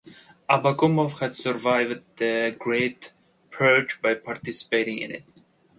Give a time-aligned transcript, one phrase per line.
[0.49, 3.13] Abakumov had survived the Great
[3.51, 5.25] Purge by participating in it.